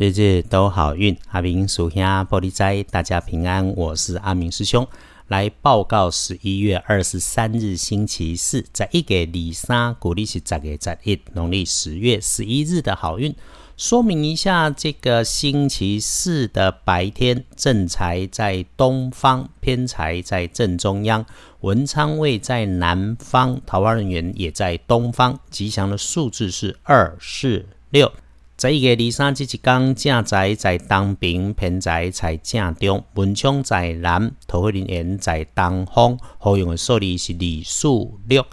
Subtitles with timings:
[0.00, 3.66] 日日都好运，阿明属下玻璃斋，大家平安。
[3.74, 4.86] 我是阿明师兄，
[5.26, 13.34] 来报告十一月二十三日星期四，在一个李三，古历是十月十一，农历十月十一日的好运。
[13.76, 21.26] 说明一下，这个星期四的白天，正财在东方，偏财在正中央，
[21.62, 25.40] 文昌位在南方，桃花人员也在东方。
[25.50, 28.12] 吉祥的数字是二、四、六。
[28.58, 36.18] 在一个二三这一天，正在在东边，偏在在正中，文昌在南，桃花人缘在东方。
[36.38, 38.44] 好用的数字是二、数、六。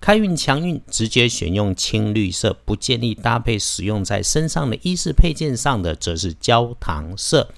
[0.00, 7.50] 开运强运，直接选用青绿色，不建议搭配使用在身上的衣饰配件上的，则是焦糖色。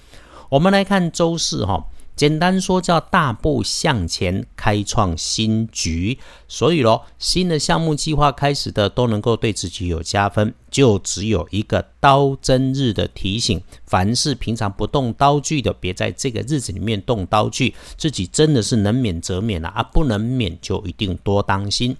[0.49, 1.85] 我们来看周四哈。
[2.15, 6.17] 简单说叫大步向前，开创新局。
[6.47, 10.53] 所以咯，新的项目计划开始的都能够对自己有加分。
[10.69, 17.73] 就只有一个刀针日的提醒：凡是平常不动刀具的，别在这个日子里面动刀具。
[17.97, 21.95] 自己真的是能免则免了啊，不能免就一定多当心。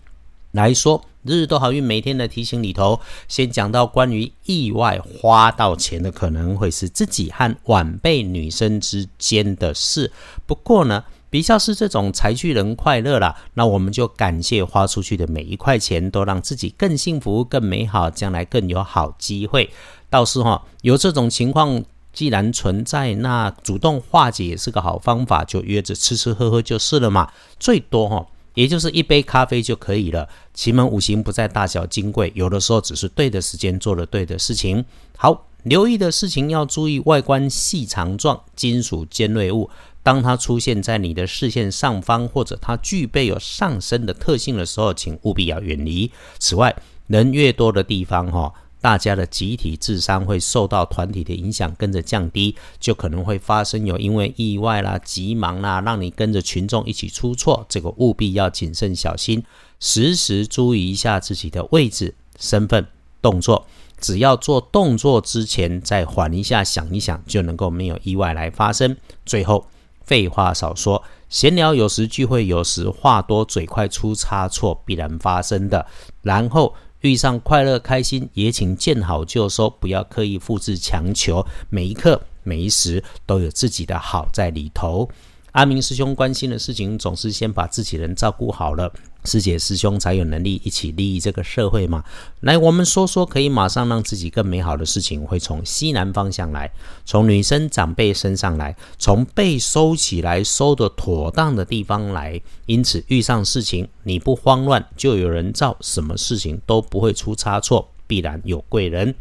[0.53, 10.11] 来说日日都好运，每天的提醒里头，先讲到关于意外花到钱的可能会是自己和晚辈女生之间的事。
[10.45, 19.71] 不过呢，比较是这种财聚人快乐啦，那我们就感谢花出去的每一块钱，都让自己更幸福、更美好，将来更有好机会。
[20.11, 27.31] 倒是哈，有这种情况既然存在，那主动化解也是个好方法，就约着吃吃喝喝就是了嘛。
[27.59, 28.27] 最多哈。
[28.53, 30.27] 也就是一杯咖啡就可以了。
[30.53, 34.83] 奇门五行不在大小金贵，有的时候只是对的时间做了对的事情。
[35.17, 39.69] 好，留意的事情要注意外观细长状、金属尖锐物。
[40.03, 46.11] 当它出现在你的视线上方，或者它具备有上升的特性的时候，请务必要远离。
[46.39, 46.75] 此外，
[47.07, 48.53] 人越多的地方，哈。
[48.83, 57.65] 大家的集体智商会受到团体的影响，跟着降低，就可能会发生有因为意外啦、急忙啦，让你跟着群众一起出错。
[57.69, 59.41] 这个务必要谨慎小心，
[59.79, 62.85] 时时注意一下自己的位置、身份、
[63.21, 63.65] 动作。
[64.01, 68.97] 只要做动作之前再缓一下、想一想，就能够没有意外来发生。
[69.25, 69.65] 最后，
[70.03, 75.85] 废话少说，闲聊有时聚会有时话多嘴快出差错必然发生的。
[76.21, 76.75] 然后。
[77.03, 81.45] 遇上快乐开心，也请见好就收，不要刻意复制强求。
[81.69, 85.09] 每一刻每一时都有自己的好在里头。
[85.53, 88.91] 阿明师兄关心的事情，总是先把自己人照顾好了。
[89.23, 92.03] 师姐师兄才有能力一起利益这个社会嘛？
[92.41, 96.71] 来，我们说说可以马上让自己更美好的事情，会从西南方向来，
[97.05, 102.41] 从女生长辈身上来，从被收起来收的妥当的地方来。
[102.65, 109.13] 因此，遇上事情你不慌乱，就有人照，什么事情都不会出差错，必然有贵人。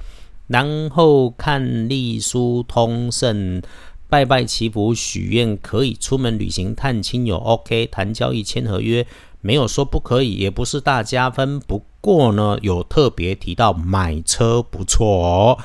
[0.48, 3.62] 然后看隶书通胜，
[4.12, 9.06] 拜拜祈福许愿，可以出门旅行探亲友，OK，谈交易签合约。
[9.40, 11.58] 没有说不可以，也不是大加分。
[11.58, 15.58] 不过呢，有特别提到买车不错哦。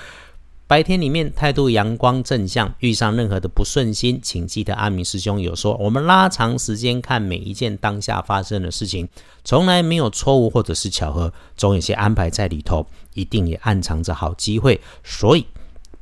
[0.66, 9.10] 白天里面态度阳光正向，遇上任何的不顺心，请记得阿明师兄有说，我们拉长时间看每一件当下发生的事情，
[9.44, 14.80] 从来没有错误或者是巧合，总有些安排在里头，一定也暗藏着好机会。
[15.04, 15.46] 所以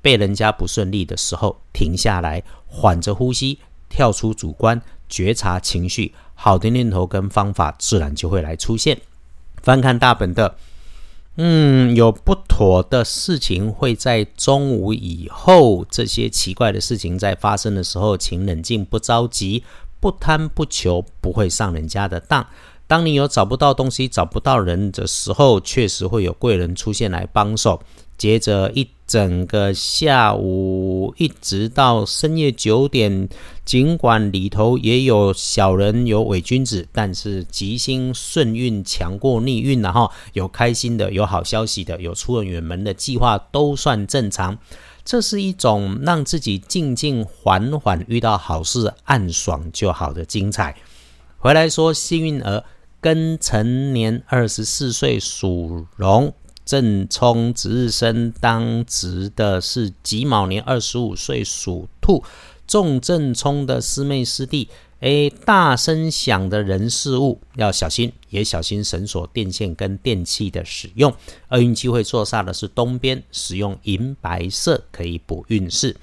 [0.05, 3.57] 被人家不顺利的时候，停下来，缓着呼吸，
[3.89, 4.79] 跳出主观，
[5.09, 6.13] 觉察情绪。
[6.35, 9.01] 好的念头跟方法自然就会来出现。
[9.63, 10.57] 翻看大本的，
[11.37, 19.63] 嗯，有不妥的事情会在中午以后，这些奇怪的事情在发生的时候，请冷静，不着急，
[19.99, 22.45] 不贪不求，不会上人家的当。
[22.85, 27.81] 当你有找不到东西、找不到人的时候，确实会有贵人出现来帮手。
[28.17, 33.29] 接着一整个下午，一直到深夜九点，
[33.63, 40.09] 尽管里头也有小人、有伪君子，但是吉星顺运强过逆运了哈。
[40.33, 44.57] 有开心的，有好消息的，有出远门的计划，都算正常。
[45.03, 50.75] 这是一种让自己静静缓缓遇到好事，暗爽就好的精彩。
[51.37, 52.63] 回来说幸运儿，
[52.99, 56.33] 庚辰年二十四岁属龙。
[56.65, 62.23] 正冲值日生当值的是己卯年二十五岁属兔，
[62.67, 64.67] 重正冲的师妹师弟，
[64.99, 71.13] 哎，大声响的人事物要小心，也小心绳索、电线跟电器的使用。
[71.49, 75.95] 厄运机会坐煞的是东边，使用银白色可以补运势。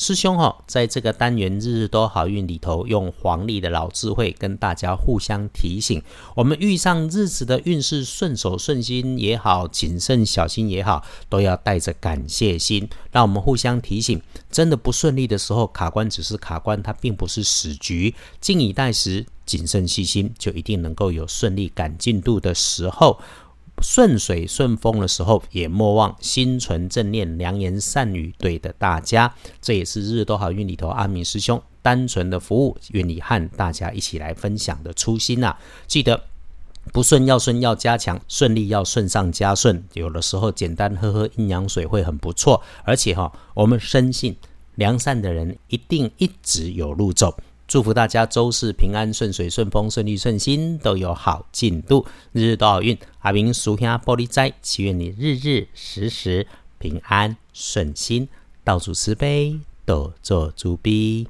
[0.00, 6.02] 师兄哈，在这个单元日日都好运里头，用黄历的老智慧跟大家互相提醒，
[6.34, 12.88] 我们遇上日子的运势顺手顺心也好，谨慎小心也好，都要带着感谢心。
[13.12, 14.18] 让我们互相提醒，
[14.50, 18.14] 真的不顺利的时候，卡关只是卡关，它并不是死局。
[18.40, 23.20] 静以待时，谨慎细心，就一定能够有顺利赶进度的时候。
[23.82, 29.34] 顺水顺风的时候，也莫忘心存正念，良言善语对的大家。
[29.60, 35.56] 这也是日日都好运里头阿明师兄单纯的服务，愿意和大家一起来分享的初心呐。
[35.86, 36.22] 记得
[36.92, 39.82] 不顺要顺，要加强；顺利要顺上加顺。
[39.94, 42.62] 有的时候简单喝喝阴阳水会很不错。
[42.84, 44.36] 而且哈，我们深信
[44.76, 47.36] 良善的人一定一直有路走。
[47.70, 52.98] 祝福大家周四平安顺水顺风顺利顺心都有好进度，日日都好运。
[53.20, 56.48] 阿明属下玻璃斋，祈愿你日日时时
[56.80, 58.28] 平安顺心，
[58.64, 61.28] 道主慈悲，多做主逼。